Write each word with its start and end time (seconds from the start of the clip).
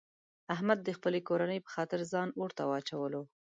احمد 0.53 0.79
د 0.83 0.89
خپلې 0.97 1.19
کورنۍ 1.29 1.59
په 1.63 1.69
خاطر 1.75 1.99
ځان 2.11 2.27
اورته 2.39 2.63
واچولو. 2.65 3.21